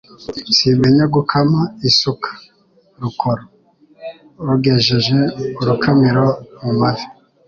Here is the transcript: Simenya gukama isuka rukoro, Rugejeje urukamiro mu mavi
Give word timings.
Simenya 0.55 1.05
gukama 1.15 1.61
isuka 1.89 2.29
rukoro, 3.01 3.43
Rugejeje 4.47 5.19
urukamiro 5.61 6.25
mu 6.61 6.71
mavi 6.79 7.07